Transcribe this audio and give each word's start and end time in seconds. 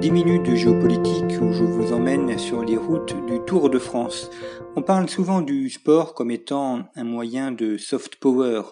10 0.00 0.12
minutes 0.12 0.44
de 0.44 0.54
géopolitique 0.54 1.40
où 1.42 1.52
je 1.52 1.64
vous 1.64 1.92
emmène 1.92 2.38
sur 2.38 2.62
les 2.62 2.76
routes 2.76 3.16
du 3.26 3.40
Tour 3.44 3.68
de 3.68 3.80
France. 3.80 4.30
On 4.76 4.82
parle 4.82 5.08
souvent 5.08 5.40
du 5.40 5.68
sport 5.70 6.14
comme 6.14 6.30
étant 6.30 6.84
un 6.94 7.02
moyen 7.02 7.50
de 7.50 7.76
soft 7.76 8.14
power, 8.16 8.62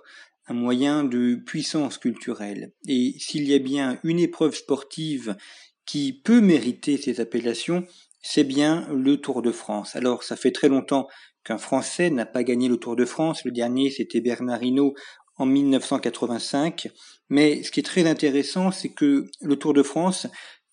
un 0.46 0.54
moyen 0.54 1.02
de 1.02 1.34
puissance 1.34 1.98
culturelle. 1.98 2.72
Et 2.86 3.16
s'il 3.18 3.42
y 3.48 3.54
a 3.54 3.58
bien 3.58 3.98
une 4.04 4.20
épreuve 4.20 4.54
sportive 4.54 5.36
qui 5.84 6.12
peut 6.12 6.40
mériter 6.40 6.96
ces 6.96 7.20
appellations, 7.20 7.84
c'est 8.22 8.44
bien 8.44 8.86
le 8.94 9.16
Tour 9.16 9.42
de 9.42 9.50
France. 9.50 9.96
Alors 9.96 10.22
ça 10.22 10.36
fait 10.36 10.52
très 10.52 10.68
longtemps 10.68 11.08
qu'un 11.42 11.58
Français 11.58 12.08
n'a 12.08 12.26
pas 12.26 12.44
gagné 12.44 12.68
le 12.68 12.76
Tour 12.76 12.94
de 12.94 13.04
France. 13.04 13.44
Le 13.44 13.50
dernier, 13.50 13.90
c'était 13.90 14.20
Bernard 14.20 14.62
Hinault 14.62 14.94
en 15.38 15.46
1985. 15.46 16.88
Mais 17.28 17.62
ce 17.62 17.70
qui 17.70 17.80
est 17.80 17.84
très 17.84 18.06
intéressant, 18.06 18.70
c'est 18.70 18.92
que 18.92 19.26
le 19.40 19.56
Tour 19.56 19.74
de 19.74 19.82
France, 19.82 20.28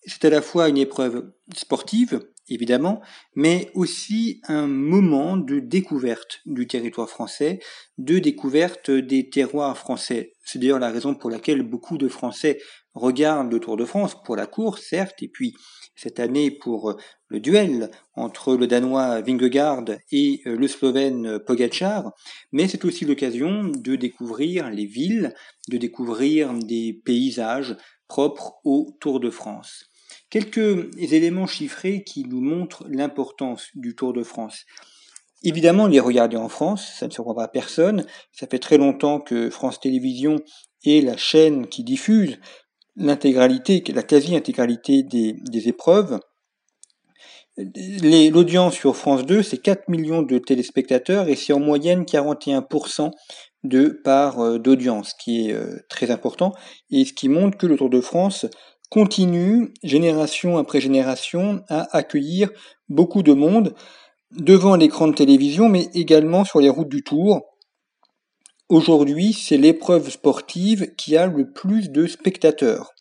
c'est 0.06 0.26
à 0.26 0.30
la 0.30 0.42
fois 0.42 0.70
une 0.70 0.78
épreuve 0.78 1.32
sportive, 1.56 2.22
évidemment, 2.50 3.02
mais 3.36 3.72
aussi 3.74 4.42
un 4.48 4.68
moment 4.68 5.38
de 5.38 5.60
découverte 5.60 6.42
du 6.46 6.68
territoire 6.68 7.10
français, 7.10 7.60
de 7.98 8.20
découverte 8.20 8.92
des 8.92 9.30
terroirs 9.30 9.78
français. 9.78 10.34
C'est 10.44 10.60
d'ailleurs 10.60 10.80
la 10.80 10.92
raison 10.92 11.16
pour 11.16 11.30
laquelle 11.30 11.64
beaucoup 11.64 11.98
de 11.98 12.10
Français 12.10 12.60
regardent 12.94 13.52
le 13.52 13.60
Tour 13.60 13.78
de 13.78 13.86
France, 13.86 14.16
pour 14.24 14.36
la 14.36 14.46
course, 14.46 14.84
certes, 14.84 15.24
et 15.24 15.30
puis 15.30 15.54
cette 15.96 16.20
année 16.20 16.52
pour 16.52 16.98
le 17.28 17.40
duel 17.40 17.90
entre 18.16 18.56
le 18.56 18.68
Danois 18.68 19.22
Vingegaard 19.22 19.86
et 20.12 20.42
le 20.46 20.68
Slovène 20.68 21.40
Pogacar, 21.40 22.12
mais 22.52 22.68
c'est 22.68 22.84
aussi 22.86 23.06
l'occasion 23.06 23.64
de 23.64 23.96
découvrir 23.96 24.70
les 24.70 24.86
villes, 24.86 25.34
de 25.70 25.78
découvrir 25.78 26.54
des 26.54 27.02
paysages 27.06 27.76
propres 28.08 28.60
au 28.64 28.96
Tour 29.00 29.20
de 29.20 29.30
France. 29.30 29.93
Quelques 30.34 30.90
éléments 30.98 31.46
chiffrés 31.46 32.04
qui 32.04 32.24
nous 32.24 32.42
montrent 32.42 32.88
l'importance 32.90 33.68
du 33.76 33.94
Tour 33.94 34.14
de 34.14 34.24
France. 34.24 34.66
Évidemment, 35.44 35.86
les 35.86 36.00
regarder 36.00 36.38
en 36.38 36.50
France, 36.50 36.92
ça 36.98 37.06
ne 37.06 37.12
surprendra 37.12 37.50
personne. 37.50 38.04
Ça 38.32 38.48
fait 38.48 38.58
très 38.58 38.80
longtemps 38.80 39.20
que 39.20 39.52
France 39.52 39.80
Télévisions 39.80 40.38
est 40.86 41.06
la 41.06 41.18
chaîne 41.18 41.68
qui 41.68 41.84
diffuse 41.84 42.40
l'intégralité, 42.96 43.84
la 43.94 44.02
quasi-intégralité 44.02 45.04
des, 45.04 45.36
des 45.52 45.68
épreuves. 45.68 46.20
L'audience 47.56 48.74
sur 48.74 48.96
France 48.96 49.28
2, 49.28 49.44
c'est 49.44 49.60
4 49.60 49.88
millions 49.88 50.24
de 50.24 50.40
téléspectateurs 50.40 51.30
et 51.30 51.36
c'est 51.36 51.54
en 51.54 51.60
moyenne 51.60 52.06
41% 52.06 53.12
de 53.64 54.02
part 54.04 54.60
d'audience, 54.60 55.12
ce 55.12 55.24
qui 55.24 55.52
est 55.52 55.88
très 55.90 56.10
important 56.10 56.54
et 56.90 57.06
ce 57.06 57.14
qui 57.14 57.30
montre 57.30 57.56
que 57.56 57.68
le 57.68 57.78
Tour 57.78 57.92
de 57.92 58.02
France 58.02 58.48
continue, 58.94 59.74
génération 59.82 60.60
après 60.60 60.80
génération, 60.80 61.64
à 61.68 61.98
accueillir 61.98 62.52
beaucoup 62.90 63.24
de 63.24 63.34
monde 63.34 63.74
devant 64.30 64.76
l'écran 64.76 65.08
de 65.08 65.16
télévision, 65.16 65.68
mais 65.68 65.90
également 65.96 66.46
sur 66.46 66.60
les 66.60 66.70
routes 66.70 66.90
du 66.90 67.02
Tour. 67.02 67.42
Aujourd'hui, 68.70 69.34
c'est 69.34 69.58
l'épreuve 69.58 70.12
sportive 70.12 70.94
qui 70.96 71.18
a 71.18 71.26
le 71.26 71.52
plus 71.52 71.90
de 71.90 72.06
spectateurs. 72.06 72.92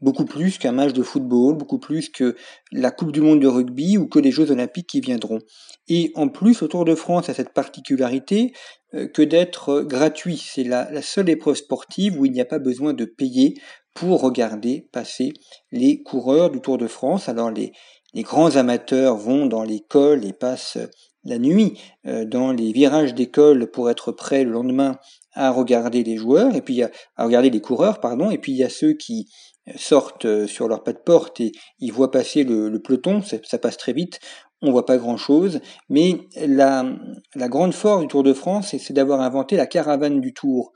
Beaucoup 0.00 0.26
plus 0.26 0.58
qu'un 0.58 0.70
match 0.70 0.92
de 0.92 1.02
football, 1.02 1.56
beaucoup 1.56 1.80
plus 1.80 2.08
que 2.08 2.36
la 2.70 2.92
Coupe 2.92 3.10
du 3.10 3.20
Monde 3.20 3.40
de 3.40 3.48
rugby 3.48 3.98
ou 3.98 4.06
que 4.06 4.20
les 4.20 4.30
Jeux 4.30 4.52
Olympiques 4.52 4.90
qui 4.90 5.00
viendront. 5.00 5.40
Et 5.88 6.12
en 6.14 6.28
plus, 6.28 6.60
le 6.60 6.68
Tour 6.68 6.84
de 6.84 6.94
France 6.94 7.28
a 7.30 7.34
cette 7.34 7.52
particularité 7.52 8.52
euh, 8.94 9.08
que 9.08 9.22
d'être 9.22 9.80
gratuit. 9.80 10.36
C'est 10.36 10.62
la, 10.62 10.88
la 10.92 11.02
seule 11.02 11.30
épreuve 11.30 11.56
sportive 11.56 12.16
où 12.16 12.26
il 12.26 12.32
n'y 12.32 12.40
a 12.40 12.44
pas 12.44 12.60
besoin 12.60 12.92
de 12.92 13.04
payer 13.06 13.54
pour 13.96 14.20
regarder 14.20 14.86
passer 14.92 15.32
les 15.72 16.02
coureurs 16.02 16.50
du 16.50 16.60
Tour 16.60 16.78
de 16.78 16.86
France. 16.86 17.28
Alors 17.28 17.50
les, 17.50 17.72
les 18.12 18.22
grands 18.22 18.56
amateurs 18.56 19.16
vont 19.16 19.46
dans 19.46 19.64
l'école 19.64 20.24
et 20.24 20.32
passent 20.32 20.78
la 21.24 21.38
nuit 21.38 21.80
euh, 22.06 22.24
dans 22.24 22.52
les 22.52 22.72
virages 22.72 23.14
d'école 23.14 23.70
pour 23.70 23.90
être 23.90 24.12
prêts 24.12 24.44
le 24.44 24.52
lendemain 24.52 24.98
à 25.32 25.50
regarder 25.50 26.04
les 26.04 26.16
joueurs 26.16 26.54
et 26.54 26.60
puis 26.60 26.82
à, 26.82 26.90
regarder 27.18 27.50
les 27.50 27.60
coureurs 27.60 28.00
pardon. 28.00 28.30
Et 28.30 28.38
puis 28.38 28.52
il 28.52 28.58
y 28.58 28.64
a 28.64 28.68
ceux 28.68 28.92
qui 28.92 29.28
sortent 29.76 30.46
sur 30.46 30.68
leur 30.68 30.84
pas 30.84 30.92
de 30.92 30.98
porte 30.98 31.40
et 31.40 31.50
ils 31.80 31.92
voient 31.92 32.12
passer 32.12 32.44
le, 32.44 32.78
peloton. 32.80 33.22
Ça, 33.22 33.58
passe 33.58 33.78
très 33.78 33.92
vite. 33.92 34.20
On 34.62 34.70
voit 34.70 34.86
pas 34.86 34.98
grand 34.98 35.16
chose 35.16 35.60
mais 35.88 36.20
la, 36.36 36.86
la 37.34 37.48
grande 37.48 37.74
force 37.74 38.02
du 38.02 38.08
Tour 38.08 38.22
de 38.22 38.32
France 38.32 38.74
c'est 38.78 38.94
d'avoir 38.94 39.20
inventé 39.20 39.56
la 39.56 39.66
caravane 39.66 40.20
du 40.20 40.32
Tour 40.32 40.72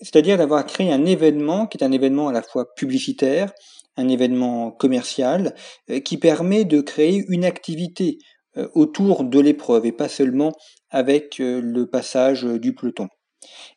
c'est-à-dire 0.00 0.38
d'avoir 0.38 0.66
créé 0.66 0.92
un 0.92 1.04
événement 1.04 1.66
qui 1.66 1.78
est 1.78 1.84
un 1.84 1.92
événement 1.92 2.28
à 2.28 2.32
la 2.32 2.42
fois 2.42 2.74
publicitaire, 2.74 3.52
un 3.96 4.08
événement 4.08 4.70
commercial, 4.70 5.54
euh, 5.90 6.00
qui 6.00 6.16
permet 6.16 6.64
de 6.64 6.80
créer 6.80 7.24
une 7.28 7.44
activité 7.44 8.18
euh, 8.56 8.68
autour 8.74 9.24
de 9.24 9.40
l'épreuve 9.40 9.86
et 9.86 9.92
pas 9.92 10.08
seulement 10.08 10.52
avec 10.90 11.40
euh, 11.40 11.60
le 11.60 11.88
passage 11.88 12.44
du 12.44 12.74
peloton. 12.74 13.08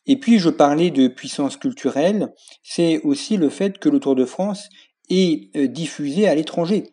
Et 0.05 0.19
puis 0.19 0.39
je 0.39 0.49
parlais 0.49 0.91
de 0.91 1.07
puissance 1.07 1.57
culturelle, 1.57 2.33
c'est 2.63 2.99
aussi 3.01 3.37
le 3.37 3.49
fait 3.49 3.77
que 3.77 3.89
le 3.89 3.99
Tour 3.99 4.15
de 4.15 4.25
France 4.25 4.67
est 5.09 5.55
diffusé 5.67 6.27
à 6.27 6.35
l'étranger. 6.35 6.92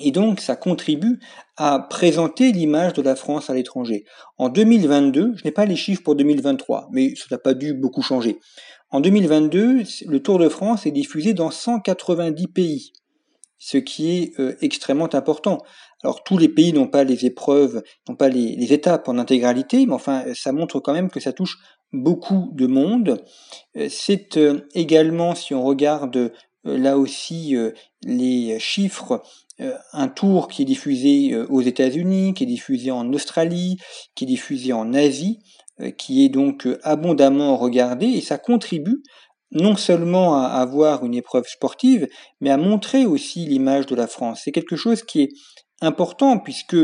Et 0.00 0.10
donc, 0.10 0.40
ça 0.40 0.56
contribue 0.56 1.20
à 1.56 1.78
présenter 1.78 2.50
l'image 2.50 2.94
de 2.94 3.02
la 3.02 3.14
France 3.14 3.48
à 3.48 3.54
l'étranger. 3.54 4.04
En 4.38 4.48
2022, 4.48 5.34
je 5.36 5.44
n'ai 5.44 5.52
pas 5.52 5.66
les 5.66 5.76
chiffres 5.76 6.02
pour 6.02 6.16
2023, 6.16 6.88
mais 6.92 7.14
ça 7.14 7.26
n'a 7.30 7.38
pas 7.38 7.54
dû 7.54 7.74
beaucoup 7.74 8.02
changer. 8.02 8.40
En 8.90 9.00
2022, 9.00 9.82
le 10.06 10.22
Tour 10.22 10.38
de 10.38 10.48
France 10.48 10.86
est 10.86 10.90
diffusé 10.90 11.32
dans 11.32 11.50
190 11.50 12.48
pays, 12.48 12.92
ce 13.58 13.76
qui 13.76 14.18
est 14.18 14.40
euh, 14.40 14.56
extrêmement 14.60 15.12
important. 15.14 15.62
Alors 16.02 16.22
tous 16.22 16.38
les 16.38 16.48
pays 16.48 16.72
n'ont 16.72 16.86
pas 16.86 17.02
les 17.02 17.24
épreuves, 17.24 17.82
n'ont 18.08 18.16
pas 18.16 18.28
les, 18.28 18.72
étapes 18.72 19.08
en 19.08 19.18
intégralité, 19.18 19.86
mais 19.86 19.94
enfin 19.94 20.24
ça 20.34 20.52
montre 20.52 20.80
quand 20.80 20.92
même 20.92 21.10
que 21.10 21.18
ça 21.18 21.32
touche 21.32 21.58
beaucoup 21.92 22.50
de 22.52 22.66
monde. 22.66 23.24
Euh, 23.76 23.88
c'est 23.90 24.36
euh, 24.36 24.60
également, 24.74 25.34
si 25.34 25.54
on 25.54 25.64
regarde 25.64 26.32
là 26.62 26.96
aussi 26.96 27.54
les 28.04 28.58
chiffres 28.58 29.22
un 29.92 30.08
tour 30.08 30.48
qui 30.48 30.62
est 30.62 30.64
diffusé 30.64 31.32
euh, 31.32 31.46
aux 31.48 31.62
États-Unis, 31.62 32.34
qui 32.34 32.44
est 32.44 32.46
diffusé 32.46 32.90
en 32.90 33.12
Australie, 33.12 33.78
qui 34.14 34.24
est 34.24 34.26
diffusé 34.26 34.72
en 34.72 34.92
Asie, 34.92 35.38
euh, 35.80 35.90
qui 35.90 36.24
est 36.24 36.28
donc 36.28 36.68
abondamment 36.82 37.56
regardé 37.56 38.06
et 38.06 38.20
ça 38.20 38.38
contribue 38.38 39.02
non 39.52 39.76
seulement 39.76 40.36
à 40.36 40.46
avoir 40.46 41.04
une 41.04 41.14
épreuve 41.14 41.46
sportive, 41.46 42.08
mais 42.40 42.50
à 42.50 42.56
montrer 42.56 43.06
aussi 43.06 43.46
l'image 43.46 43.86
de 43.86 43.94
la 43.94 44.08
France. 44.08 44.40
C'est 44.44 44.50
quelque 44.50 44.74
chose 44.74 45.04
qui 45.04 45.22
est 45.22 45.28
important 45.80 46.38
puisque 46.38 46.76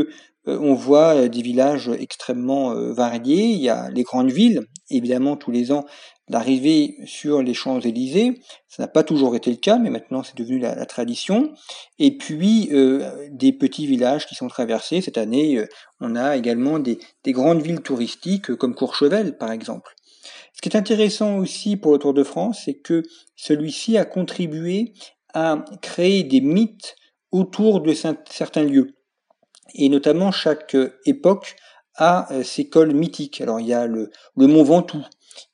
on 0.45 0.73
voit 0.73 1.27
des 1.27 1.41
villages 1.41 1.89
extrêmement 1.99 2.73
variés. 2.93 3.45
Il 3.45 3.61
y 3.61 3.69
a 3.69 3.89
les 3.91 4.03
grandes 4.03 4.31
villes, 4.31 4.61
évidemment 4.89 5.37
tous 5.37 5.51
les 5.51 5.71
ans 5.71 5.85
d'arriver 6.31 6.95
sur 7.05 7.43
les 7.43 7.53
Champs-Élysées. 7.53 8.41
Ça 8.67 8.81
n'a 8.81 8.87
pas 8.87 9.03
toujours 9.03 9.35
été 9.35 9.51
le 9.51 9.57
cas, 9.57 9.77
mais 9.77 9.89
maintenant 9.89 10.23
c'est 10.23 10.37
devenu 10.37 10.57
la, 10.57 10.85
tradition. 10.85 11.53
Et 11.99 12.17
puis 12.17 12.69
euh, 12.71 13.27
des 13.29 13.51
petits 13.51 13.85
villages 13.85 14.25
qui 14.25 14.33
sont 14.33 14.47
traversés. 14.47 15.01
Cette 15.01 15.17
année, 15.17 15.57
euh, 15.57 15.67
on 15.99 16.15
a 16.15 16.37
également 16.37 16.79
des, 16.79 16.97
grandes 17.27 17.61
villes 17.61 17.81
touristiques 17.81 18.49
euh, 18.49 18.55
comme 18.55 18.73
Courchevel, 18.73 19.37
par 19.37 19.51
exemple. 19.51 19.93
Ce 20.53 20.61
qui 20.61 20.69
est 20.69 20.77
intéressant 20.77 21.37
aussi 21.37 21.75
pour 21.75 21.91
le 21.91 21.99
Tour 21.99 22.13
de 22.13 22.23
France, 22.23 22.61
c'est 22.65 22.79
que 22.79 23.03
celui-ci 23.35 23.97
a 23.97 24.05
contribué 24.05 24.93
à 25.33 25.63
créer 25.81 26.23
des 26.23 26.41
mythes 26.41 26.95
autour 27.31 27.81
de 27.81 27.93
certains 27.93 28.63
lieux. 28.63 28.95
Et 29.75 29.89
notamment, 29.89 30.31
chaque 30.31 30.75
époque 31.05 31.55
a 31.95 32.27
ses 32.43 32.69
cols 32.69 32.93
mythiques. 32.93 33.41
Alors 33.41 33.59
il 33.59 33.67
y 33.67 33.73
a 33.73 33.87
le, 33.87 34.09
le 34.37 34.47
mont 34.47 34.63
Ventoux, 34.63 35.03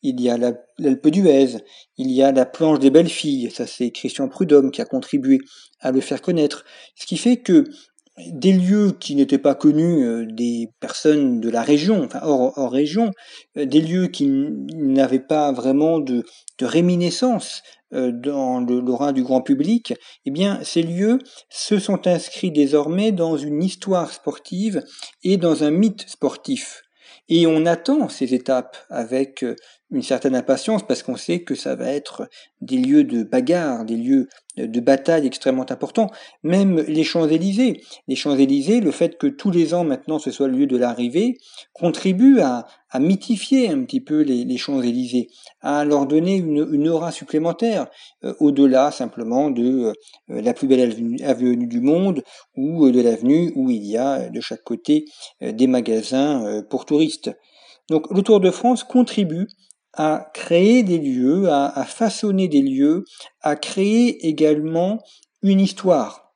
il 0.01 0.19
y 0.21 0.29
a 0.29 0.37
l'Alpe 0.37 1.07
d'Huez, 1.07 1.57
il 1.97 2.11
y 2.11 2.23
a 2.23 2.31
la 2.31 2.45
planche 2.45 2.79
des 2.79 2.89
belles 2.89 3.09
filles, 3.09 3.51
ça 3.51 3.67
c'est 3.67 3.91
Christian 3.91 4.27
Prudhomme 4.29 4.71
qui 4.71 4.81
a 4.81 4.85
contribué 4.85 5.39
à 5.79 5.91
le 5.91 6.01
faire 6.01 6.21
connaître. 6.21 6.65
Ce 6.95 7.05
qui 7.05 7.17
fait 7.17 7.37
que 7.37 7.65
des 8.25 8.53
lieux 8.53 8.91
qui 8.99 9.15
n'étaient 9.15 9.37
pas 9.37 9.55
connus 9.55 10.03
euh, 10.03 10.25
des 10.25 10.69
personnes 10.79 11.39
de 11.39 11.49
la 11.49 11.61
région, 11.61 12.03
enfin 12.03 12.21
hors, 12.23 12.71
région, 12.71 13.11
euh, 13.57 13.65
des 13.65 13.81
lieux 13.81 14.07
qui 14.07 14.27
n'avaient 14.27 15.19
pas 15.19 15.51
vraiment 15.51 15.99
de, 15.99 16.23
réminiscence 16.59 17.61
euh, 17.93 18.11
dans 18.11 18.59
l'aura 18.59 19.13
du 19.13 19.23
grand 19.23 19.41
public, 19.41 19.93
eh 20.25 20.31
bien 20.31 20.59
ces 20.63 20.81
lieux 20.81 21.19
se 21.49 21.77
sont 21.77 22.07
inscrits 22.07 22.51
désormais 22.51 23.11
dans 23.11 23.37
une 23.37 23.63
histoire 23.63 24.11
sportive 24.11 24.83
et 25.23 25.37
dans 25.37 25.63
un 25.63 25.71
mythe 25.71 26.05
sportif. 26.07 26.81
Et 27.29 27.45
on 27.45 27.65
attend 27.65 28.09
ces 28.09 28.33
étapes 28.33 28.77
avec 28.89 29.43
une 29.91 30.01
certaine 30.01 30.35
impatience 30.35 30.85
parce 30.85 31.01
qu'on 31.01 31.15
sait 31.15 31.43
que 31.43 31.55
ça 31.55 31.75
va 31.75 31.91
être 31.91 32.29
des 32.61 32.77
lieux 32.77 33.03
de 33.03 33.23
bagarre, 33.23 33.85
des 33.85 33.95
lieux 33.95 34.27
de 34.57 34.79
bataille 34.79 35.25
extrêmement 35.25 35.69
importants. 35.71 36.09
Même 36.43 36.79
les 36.87 37.03
Champs-Élysées. 37.03 37.81
Les 38.07 38.15
Champs-Élysées, 38.15 38.81
le 38.81 38.91
fait 38.91 39.17
que 39.17 39.27
tous 39.27 39.51
les 39.51 39.73
ans 39.73 39.83
maintenant 39.83 40.19
ce 40.19 40.31
soit 40.31 40.47
le 40.47 40.57
lieu 40.57 40.67
de 40.67 40.77
l'arrivée, 40.77 41.37
contribue 41.73 42.41
à, 42.41 42.65
mythifier 42.99 43.69
un 43.69 43.83
petit 43.83 44.01
peu 44.01 44.21
les, 44.21 44.57
Champs-Élysées, 44.57 45.29
à 45.61 45.85
leur 45.85 46.07
donner 46.07 46.37
une, 46.37 46.87
aura 46.87 47.11
supplémentaire, 47.11 47.87
euh, 48.23 48.33
au-delà 48.39 48.89
simplement 48.91 49.51
de 49.51 49.63
euh, 49.63 49.93
la 50.29 50.53
plus 50.53 50.67
belle 50.67 50.81
avenue, 51.23 51.67
du 51.67 51.79
monde 51.79 52.23
ou 52.55 52.87
euh, 52.87 52.91
de 52.91 53.01
l'avenue 53.01 53.51
où 53.55 53.69
il 53.69 53.85
y 53.85 53.97
a 53.97 54.29
de 54.29 54.41
chaque 54.41 54.63
côté 54.63 55.05
des 55.41 55.67
magasins 55.67 56.63
pour 56.69 56.85
touristes. 56.85 57.31
Donc 57.89 58.11
le 58.11 58.21
Tour 58.23 58.39
de 58.39 58.49
France 58.49 58.83
contribue 58.83 59.47
à 59.97 60.29
créer 60.33 60.83
des 60.83 60.99
lieux, 60.99 61.49
à, 61.49 61.83
façonner 61.83 62.47
des 62.47 62.61
lieux, 62.61 63.03
à 63.41 63.55
créer 63.55 64.27
également 64.27 64.99
une 65.41 65.59
histoire. 65.59 66.35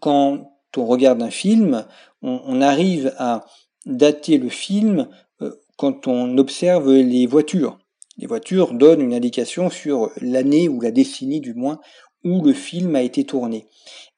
Quand 0.00 0.52
on 0.76 0.84
regarde 0.84 1.22
un 1.22 1.30
film, 1.30 1.86
on, 2.20 2.60
arrive 2.60 3.14
à 3.18 3.46
dater 3.86 4.36
le 4.36 4.50
film 4.50 5.08
euh, 5.40 5.52
quand 5.76 6.08
on 6.08 6.36
observe 6.36 6.92
les 6.92 7.26
voitures. 7.26 7.78
Les 8.18 8.26
voitures 8.26 8.74
donnent 8.74 9.00
une 9.00 9.14
indication 9.14 9.70
sur 9.70 10.10
l'année 10.20 10.68
ou 10.68 10.80
la 10.80 10.90
décennie 10.90 11.40
du 11.40 11.54
moins 11.54 11.80
où 12.22 12.42
le 12.42 12.52
film 12.52 12.96
a 12.96 13.02
été 13.02 13.24
tourné. 13.24 13.66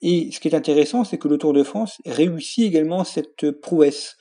Et 0.03 0.31
ce 0.33 0.41
qui 0.41 0.49
est 0.49 0.55
intéressant, 0.55 1.05
c'est 1.05 1.19
que 1.19 1.29
le 1.29 1.39
Tour 1.39 1.53
de 1.53 1.63
France 1.63 1.99
réussit 2.05 2.65
également 2.65 3.05
cette 3.05 3.51
prouesse. 3.53 4.17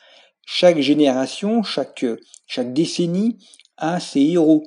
Chaque 0.46 0.80
génération, 0.80 1.64
chaque, 1.64 2.06
chaque 2.46 2.74
décennie 2.74 3.38
à 3.78 4.00
ses 4.00 4.22
héros. 4.22 4.64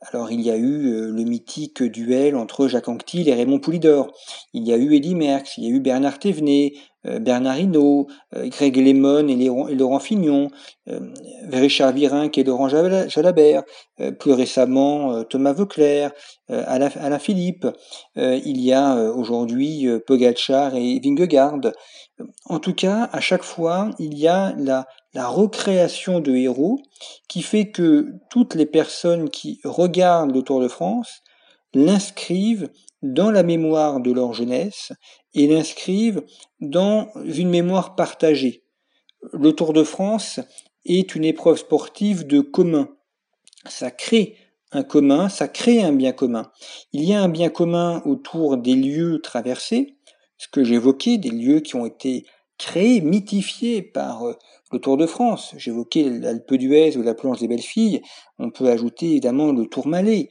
Alors 0.00 0.30
il 0.30 0.40
y 0.40 0.50
a 0.50 0.56
eu 0.56 0.92
euh, 0.92 1.10
le 1.10 1.24
mythique 1.24 1.82
duel 1.82 2.36
entre 2.36 2.68
Jacques 2.68 2.88
Anquetil 2.88 3.28
et 3.28 3.34
Raymond 3.34 3.58
Poulidor. 3.58 4.12
Il 4.54 4.66
y 4.66 4.72
a 4.72 4.76
eu 4.76 4.94
Eddy 4.94 5.16
Merckx, 5.16 5.58
il 5.58 5.64
y 5.64 5.66
a 5.66 5.70
eu 5.70 5.80
Bernard 5.80 6.20
Thévenet, 6.20 6.74
euh, 7.04 7.18
Bernard 7.18 7.58
Hinault, 7.58 8.06
euh, 8.36 8.46
Greg 8.48 8.76
Lemon 8.76 9.26
et, 9.26 9.74
Laurent 9.74 9.98
Fignon, 9.98 10.50
Richard 11.50 11.92
Virenque 11.92 12.38
et 12.38 12.44
Laurent 12.44 12.68
Jalabert, 12.68 13.64
plus 14.18 14.32
récemment 14.32 15.22
Thomas 15.24 15.52
Veuclair, 15.52 16.12
Alain, 16.48 17.18
Philippe. 17.18 17.66
il 18.16 18.60
y 18.60 18.72
a 18.72 19.12
aujourd'hui 19.12 19.86
Pogacar 20.06 20.74
et 20.76 20.98
Vingegaard. 21.04 21.60
En 22.46 22.58
tout 22.58 22.74
cas, 22.74 23.08
à 23.12 23.20
chaque 23.20 23.42
fois, 23.42 23.90
il 23.98 24.16
y 24.18 24.26
a 24.26 24.54
la, 24.56 24.86
recréation 25.14 26.20
de 26.20 26.32
héros 26.36 26.80
qui 27.28 27.42
fait 27.42 27.72
que 27.72 28.12
toutes 28.30 28.54
les 28.54 28.66
personnes 28.66 29.30
qui 29.30 29.60
regardent 29.64 30.32
le 30.32 30.42
Tour 30.42 30.60
de 30.60 30.68
France 30.68 31.22
l'inscrivent 31.74 32.70
dans 33.02 33.32
la 33.32 33.42
mémoire 33.42 34.00
de 34.00 34.12
leur 34.12 34.32
jeunesse 34.32 34.92
et 35.34 35.48
l'inscrivent 35.48 36.22
dans 36.60 37.08
une 37.24 37.50
mémoire 37.50 37.96
partagée. 37.96 38.64
Le 39.32 39.52
Tour 39.52 39.72
de 39.72 39.82
France 39.82 40.38
est 40.84 41.16
une 41.16 41.24
épreuve 41.24 41.58
sportive 41.58 42.26
de 42.26 42.40
commun. 42.40 42.88
Ça 43.68 43.90
crée 43.90 44.36
un 44.70 44.84
commun, 44.84 45.28
ça 45.28 45.48
crée 45.48 45.82
un 45.82 45.92
bien 45.92 46.12
commun. 46.12 46.50
Il 46.92 47.04
y 47.04 47.14
a 47.14 47.22
un 47.22 47.28
bien 47.28 47.48
commun 47.48 48.02
autour 48.04 48.56
des 48.56 48.74
lieux 48.74 49.20
traversés, 49.20 49.97
ce 50.38 50.48
que 50.48 50.64
j'évoquais, 50.64 51.18
des 51.18 51.30
lieux 51.30 51.60
qui 51.60 51.76
ont 51.76 51.86
été 51.86 52.24
créés, 52.58 53.00
mythifiés 53.00 53.82
par 53.82 54.24
euh, 54.24 54.34
le 54.72 54.78
Tour 54.78 54.96
de 54.96 55.06
France. 55.06 55.54
J'évoquais 55.56 56.04
l'Alpe 56.08 56.54
d'Huez 56.54 56.96
ou 56.96 57.02
la 57.02 57.14
planche 57.14 57.40
des 57.40 57.48
belles 57.48 57.60
filles. 57.60 58.02
On 58.38 58.50
peut 58.50 58.68
ajouter 58.68 59.10
évidemment 59.10 59.52
le 59.52 59.66
Tourmalet. 59.66 60.28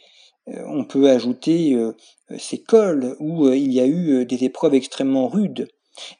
Euh, 0.49 0.63
on 0.67 0.85
peut 0.85 1.09
ajouter 1.09 1.73
euh, 1.73 1.93
ces 2.37 2.61
cols 2.61 3.15
où 3.19 3.49
il 3.49 3.71
y 3.71 3.79
a 3.79 3.87
eu 3.87 4.25
des 4.25 4.43
épreuves 4.43 4.75
extrêmement 4.75 5.27
rudes. 5.27 5.67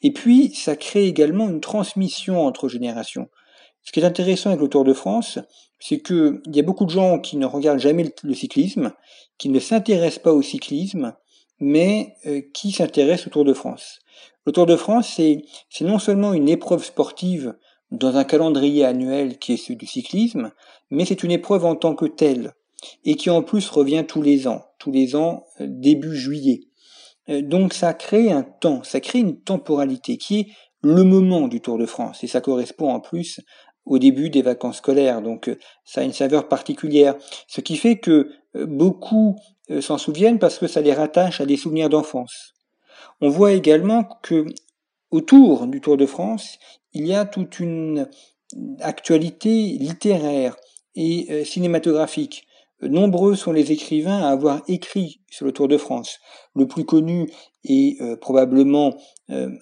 Et 0.01 0.11
puis, 0.11 0.53
ça 0.55 0.75
crée 0.75 1.05
également 1.05 1.49
une 1.49 1.61
transmission 1.61 2.45
entre 2.45 2.67
générations. 2.67 3.29
Ce 3.83 3.91
qui 3.91 3.99
est 3.99 4.05
intéressant 4.05 4.49
avec 4.49 4.61
le 4.61 4.69
Tour 4.69 4.83
de 4.83 4.93
France, 4.93 5.39
c'est 5.79 5.99
qu'il 5.99 6.41
y 6.47 6.59
a 6.59 6.63
beaucoup 6.63 6.85
de 6.85 6.89
gens 6.89 7.19
qui 7.19 7.37
ne 7.37 7.45
regardent 7.45 7.79
jamais 7.79 8.11
le 8.23 8.33
cyclisme, 8.33 8.91
qui 9.37 9.49
ne 9.49 9.59
s'intéressent 9.59 10.23
pas 10.23 10.33
au 10.33 10.41
cyclisme, 10.41 11.13
mais 11.59 12.15
euh, 12.25 12.41
qui 12.53 12.71
s'intéresse 12.71 13.27
au 13.27 13.29
Tour 13.29 13.45
de 13.45 13.53
France. 13.53 13.99
Le 14.45 14.51
Tour 14.51 14.65
de 14.65 14.75
France, 14.75 15.13
c'est 15.15 15.43
non 15.81 15.99
seulement 15.99 16.33
une 16.33 16.49
épreuve 16.49 16.83
sportive 16.83 17.55
dans 17.91 18.17
un 18.17 18.23
calendrier 18.23 18.85
annuel 18.85 19.39
qui 19.39 19.53
est 19.53 19.57
celui 19.57 19.75
du 19.75 19.85
cyclisme, 19.85 20.51
mais 20.89 21.05
c'est 21.05 21.23
une 21.23 21.31
épreuve 21.31 21.65
en 21.65 21.75
tant 21.75 21.95
que 21.95 22.05
telle, 22.05 22.53
et 23.03 23.15
qui 23.15 23.29
en 23.29 23.41
plus 23.41 23.69
revient 23.69 24.05
tous 24.07 24.21
les 24.21 24.47
ans, 24.47 24.65
tous 24.79 24.91
les 24.91 25.15
ans 25.15 25.45
euh, 25.61 25.65
début 25.67 26.15
juillet. 26.15 26.61
Euh, 27.29 27.41
donc 27.41 27.73
ça 27.73 27.93
crée 27.93 28.31
un 28.31 28.43
temps, 28.43 28.83
ça 28.83 28.99
crée 28.99 29.19
une 29.19 29.39
temporalité 29.39 30.17
qui 30.17 30.39
est 30.39 30.47
le 30.81 31.03
moment 31.03 31.47
du 31.47 31.59
Tour 31.59 31.77
de 31.77 31.85
France, 31.85 32.23
et 32.23 32.27
ça 32.27 32.41
correspond 32.41 32.91
en 32.91 32.99
plus 32.99 33.41
au 33.85 33.99
début 33.99 34.29
des 34.29 34.41
vacances 34.41 34.77
scolaires, 34.77 35.21
donc 35.21 35.49
ça 35.85 36.01
a 36.01 36.03
une 36.03 36.13
saveur 36.13 36.49
particulière, 36.49 37.15
ce 37.47 37.61
qui 37.61 37.77
fait 37.77 37.97
que 37.97 38.29
beaucoup 38.65 39.35
euh, 39.69 39.81
s'en 39.81 39.97
souviennent 39.97 40.39
parce 40.39 40.59
que 40.59 40.67
ça 40.67 40.81
les 40.81 40.93
rattache 40.93 41.41
à 41.41 41.45
des 41.45 41.57
souvenirs 41.57 41.89
d'enfance. 41.89 42.53
On 43.19 43.29
voit 43.29 43.51
également 43.51 44.05
que 44.23 44.45
autour 45.11 45.67
du 45.67 45.81
Tour 45.81 45.97
de 45.97 46.05
France, 46.05 46.57
il 46.93 47.05
y 47.05 47.13
a 47.13 47.25
toute 47.25 47.59
une 47.59 48.07
actualité 48.79 49.49
littéraire 49.77 50.55
et 50.95 51.27
euh, 51.29 51.43
cinématographique. 51.43 52.45
Nombreux 52.81 53.35
sont 53.35 53.51
les 53.51 53.71
écrivains 53.71 54.23
à 54.23 54.29
avoir 54.29 54.61
écrit 54.67 55.21
sur 55.29 55.45
le 55.45 55.51
Tour 55.51 55.67
de 55.67 55.77
France. 55.77 56.19
Le 56.55 56.67
plus 56.67 56.85
connu 56.85 57.29
est 57.65 57.99
euh, 58.01 58.15
probablement 58.15 58.93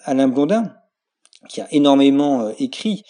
Alain 0.04 0.28
Blondin, 0.28 0.72
qui 1.48 1.60
a 1.60 1.66
énormément 1.72 2.50
écrit 2.60 3.02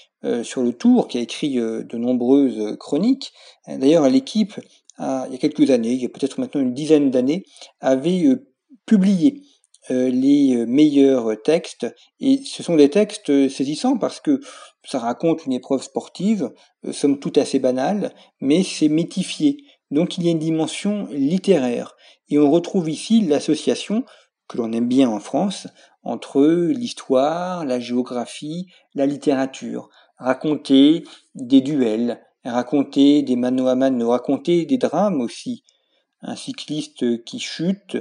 sur 0.43 0.63
le 0.63 0.73
Tour, 0.73 1.07
qui 1.07 1.19
a 1.19 1.21
écrit 1.21 1.57
de 1.57 1.97
nombreuses 1.99 2.79
chroniques. 2.79 3.35
D'ailleurs, 3.69 4.09
l'équipe 4.09 4.59
il 4.99 5.33
y 5.33 5.35
a 5.35 5.39
quelques 5.39 5.71
années, 5.71 5.93
il 5.93 6.03
y 6.03 6.07
a 6.07 6.09
peut-être 6.09 6.41
maintenant 6.41 6.61
une 6.61 6.75
dizaine 6.75 7.11
d'années, 7.11 7.45
avait 7.81 8.25
euh, 8.25 8.47
publié 8.87 9.43
euh, 9.91 10.09
les 10.09 10.57
euh, 10.57 10.67
meilleurs 10.67 11.41
textes. 11.43 11.87
Et 12.21 12.41
ce 12.45 12.63
sont 12.63 12.77
des 12.77 12.91
textes 12.91 13.49
saisissants 13.49 13.99
parce 13.99 14.21
que 14.21 14.41
ça 14.85 14.99
raconte 14.99 15.47
une 15.47 15.53
épreuve 15.53 15.83
sportive, 15.83 16.53
somme 16.93 17.19
toute 17.19 17.39
assez 17.39 17.59
banale, 17.59 18.15
mais 18.41 18.63
c'est 18.63 18.89
métifié. 18.89 19.59
Donc 19.91 20.19
il 20.19 20.25
y 20.25 20.29
a 20.29 20.33
une 20.33 20.39
dimension 20.39 21.09
littéraire. 21.11 21.97
Et 22.29 22.39
on 22.39 22.51
retrouve 22.51 22.89
ici 22.89 23.21
l'association, 23.21 24.05
que 24.49 24.59
l'on 24.59 24.73
aime 24.73 24.89
bien 24.89 25.09
en 25.09 25.21
France, 25.21 25.67
entre 26.03 26.41
l'histoire, 26.43 27.65
la 27.65 27.81
géographie, 27.81 28.67
la 28.95 29.07
littérature. 29.07 29.89
Raconter 30.19 31.05
des 31.35 31.61
duels, 31.61 32.26
raconter 32.51 33.23
des 33.23 33.37
mano 33.37 33.69
à 33.69 33.75
mano, 33.75 34.11
raconter 34.11 34.65
des 34.67 34.79
drames 34.79 35.21
aussi. 35.21 35.63
Un 36.23 36.37
cycliste 36.37 37.25
qui 37.25 37.39
chute, 37.39 37.99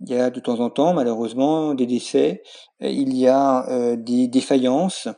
il 0.00 0.10
y 0.10 0.18
a 0.18 0.30
de 0.30 0.40
temps 0.40 0.60
en 0.60 0.70
temps 0.70 0.92
malheureusement 0.92 1.74
des 1.74 1.86
décès, 1.86 2.42
il 2.80 3.16
y 3.16 3.26
a 3.28 3.68
euh, 3.70 3.96
des 3.96 4.28
défaillances, 4.28 5.08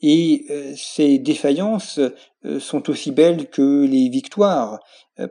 et 0.00 0.44
euh, 0.50 0.74
ces 0.76 1.18
défaillances 1.18 1.98
euh, 2.44 2.60
sont 2.60 2.90
aussi 2.90 3.12
belles 3.12 3.48
que 3.48 3.84
les 3.86 4.08
victoires, 4.08 4.80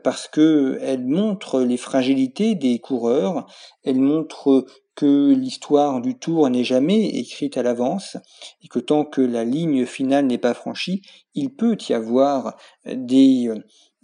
parce 0.02 0.26
que 0.26 0.80
elles 0.82 1.04
montrent 1.06 1.60
les 1.60 1.76
fragilités 1.76 2.56
des 2.56 2.80
coureurs, 2.80 3.46
elles 3.84 4.00
montrent 4.00 4.66
que 4.96 5.32
l'histoire 5.32 6.00
du 6.00 6.18
tour 6.18 6.48
n'est 6.50 6.64
jamais 6.64 7.06
écrite 7.10 7.56
à 7.56 7.62
l'avance 7.62 8.16
et 8.62 8.68
que 8.68 8.78
tant 8.78 9.04
que 9.04 9.20
la 9.20 9.44
ligne 9.44 9.84
finale 9.84 10.26
n'est 10.26 10.38
pas 10.38 10.54
franchie, 10.54 11.02
il 11.34 11.54
peut 11.54 11.76
y 11.88 11.92
avoir 11.92 12.56
des, 12.86 13.50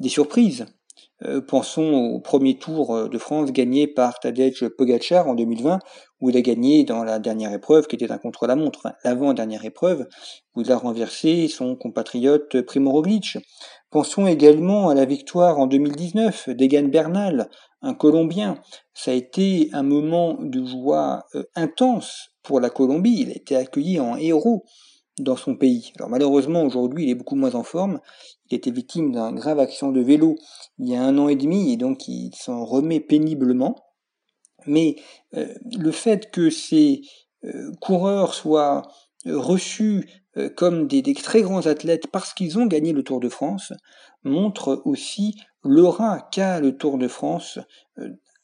surprises. 0.06 0.66
Euh, 1.25 1.40
pensons 1.40 1.94
au 1.94 2.20
premier 2.20 2.58
tour 2.58 3.08
de 3.08 3.18
France 3.18 3.52
gagné 3.52 3.87
par 3.87 4.18
Tadej 4.20 4.68
Pogacar 4.76 5.28
en 5.28 5.34
2020, 5.34 5.78
où 6.20 6.30
il 6.30 6.37
a 6.37 6.42
gagné 6.42 6.84
dans 6.84 7.04
la 7.04 7.18
dernière 7.18 7.52
épreuve, 7.52 7.87
qui 7.87 7.96
était 7.96 8.11
un 8.11 8.18
contre-la-montre, 8.18 8.92
l'avant-dernière 9.04 9.64
épreuve, 9.64 10.06
où 10.54 10.61
il 10.61 10.72
a 10.72 10.76
renversé 10.76 11.49
son 11.49 11.76
compatriote 11.76 12.61
Primo 12.62 12.90
Roglic. 12.90 13.38
Pensons 13.90 14.26
également 14.26 14.88
à 14.88 14.94
la 14.94 15.04
victoire 15.04 15.58
en 15.58 15.66
2019 15.66 16.50
d'Egan 16.50 16.88
Bernal 16.88 17.49
un 17.82 17.94
Colombien. 17.94 18.60
Ça 18.94 19.10
a 19.10 19.14
été 19.14 19.68
un 19.72 19.82
moment 19.82 20.38
de 20.40 20.64
joie 20.64 21.26
euh, 21.34 21.44
intense 21.54 22.30
pour 22.42 22.60
la 22.60 22.70
Colombie. 22.70 23.20
Il 23.20 23.30
a 23.30 23.34
été 23.34 23.56
accueilli 23.56 24.00
en 24.00 24.16
héros 24.16 24.64
dans 25.18 25.36
son 25.36 25.56
pays. 25.56 25.92
Alors 25.96 26.08
malheureusement 26.08 26.62
aujourd'hui 26.62 27.04
il 27.04 27.10
est 27.10 27.14
beaucoup 27.14 27.36
moins 27.36 27.54
en 27.54 27.64
forme. 27.64 28.00
Il 28.50 28.56
était 28.56 28.70
victime 28.70 29.12
d'un 29.12 29.32
grave 29.32 29.58
accident 29.58 29.92
de 29.92 30.00
vélo 30.00 30.36
il 30.78 30.88
y 30.88 30.96
a 30.96 31.02
un 31.02 31.18
an 31.18 31.28
et 31.28 31.36
demi 31.36 31.72
et 31.72 31.76
donc 31.76 32.08
il 32.08 32.32
s'en 32.34 32.64
remet 32.64 33.00
péniblement. 33.00 33.76
Mais 34.66 34.96
euh, 35.34 35.52
le 35.76 35.90
fait 35.90 36.30
que 36.30 36.48
ces 36.48 37.02
euh, 37.44 37.72
coureurs 37.80 38.34
soient 38.34 38.82
reçus 39.26 40.08
comme 40.56 40.88
des, 40.88 41.02
des, 41.02 41.14
très 41.14 41.42
grands 41.42 41.66
athlètes 41.66 42.06
parce 42.10 42.32
qu'ils 42.32 42.58
ont 42.58 42.66
gagné 42.66 42.92
le 42.92 43.04
Tour 43.04 43.20
de 43.20 43.28
France 43.28 43.72
montre 44.24 44.82
aussi 44.84 45.36
l'aura 45.64 46.28
qu'a 46.31 46.61
le 46.61 46.76
Tour 46.76 46.99
de 46.99 47.09
France 47.09 47.59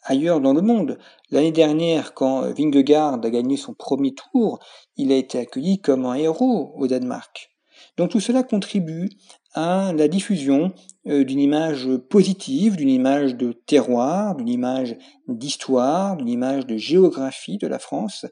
ailleurs 0.02 0.40
dans 0.40 0.54
le 0.54 0.62
monde. 0.62 0.98
L'année 1.30 1.52
dernière, 1.52 2.14
quand 2.14 2.42
Vingegaard 2.52 3.14
a 3.14 3.30
gagné 3.30 3.56
son 3.56 3.74
premier 3.74 4.14
tour, 4.14 4.58
il 4.96 5.12
a 5.12 5.16
été 5.16 5.38
accueilli 5.38 5.80
comme 5.80 6.06
un 6.06 6.14
héros 6.14 6.72
au 6.76 6.86
Danemark. 6.86 7.50
Donc 7.96 8.10
tout 8.10 8.20
cela 8.20 8.42
contribue 8.42 9.08
à 9.54 9.92
la 9.92 10.08
diffusion 10.08 10.72
euh, 11.06 11.24
d'une 11.24 11.40
image 11.40 11.88
positive, 12.08 12.76
d'une 12.76 12.88
image 12.88 13.34
de 13.34 13.52
terroir, 13.52 14.36
d'une 14.36 14.48
image 14.48 14.96
d'histoire, 15.26 16.16
d'une 16.16 16.28
image 16.28 16.66
de 16.66 16.76
géographie 16.76 17.58
de 17.58 17.66
la 17.66 17.78
France. 17.78 18.26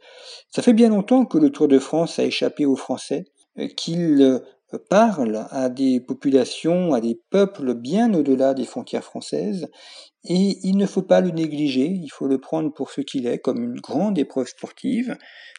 Ça 0.51 0.63
fait 0.63 0.73
bien 0.73 0.91
longtemps 0.91 1.25
que 1.25 1.39
le 1.39 1.51
Tour 1.51 1.69
de 1.69 1.79
France 1.79 2.19
a 2.19 2.25
échappé 2.25 2.67
aux 2.67 2.77
Français, 2.77 3.25
euh, 3.59 3.67
qu'il 3.69 4.21
euh, 4.23 4.39
parle 4.75 5.47
à 5.51 5.69
des 5.69 6.01
populations, 6.01 6.93
à 6.93 7.01
des 7.01 7.21
peuples 7.31 7.75
bien 7.75 8.13
au-delà 8.13 8.53
des 8.53 8.65
frontières 8.65 9.05
françaises, 9.05 9.69
et 10.29 10.59
il 10.65 10.77
ne 10.77 10.87
faut 10.87 11.03
pas 11.03 11.21
le 11.21 11.31
négliger, 11.31 11.87
il 11.87 12.09
faut 12.09 12.27
le 12.27 12.41
prendre 12.41 12.73
pour 12.73 12.91
ce 12.91 13.01
qu'il 13.01 13.29
est, 13.29 13.39
comme 13.39 13.63
une 13.63 13.81
grande 13.81 14.19
épreuve 14.19 14.49
sportive, 14.49 15.17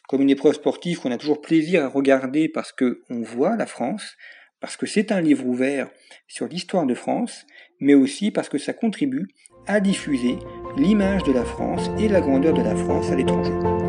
comme 0.08 0.20
une 0.20 0.30
épreuve 0.30 0.54
sportive 0.54 1.00
qu'on 1.00 1.10
a 1.10 1.16
toujours 1.16 1.40
plaisir 1.40 1.84
à 1.84 1.88
regarder 1.88 2.48
parce 2.48 2.72
que 2.72 3.02
on 3.08 3.22
voit 3.22 3.56
la 3.56 3.66
France, 3.66 4.16
parce 4.60 4.76
que 4.76 4.86
c'est 4.86 5.10
un 5.10 5.22
livre 5.22 5.46
ouvert 5.46 5.88
sur 6.26 6.46
l'histoire 6.46 6.86
de 6.86 6.94
France, 6.94 7.46
mais 7.80 7.94
aussi 7.94 8.30
parce 8.30 8.48
que 8.48 8.58
ça 8.58 8.74
contribue 8.74 9.28
à 9.66 9.80
diffuser 9.80 10.38
l'image 10.76 11.22
de 11.24 11.32
la 11.32 11.44
France 11.44 11.90
et 11.98 12.08
la 12.08 12.20
grandeur 12.20 12.54
de 12.54 12.62
la 12.62 12.76
France 12.76 13.10
à 13.10 13.16
l'étranger. 13.16 13.87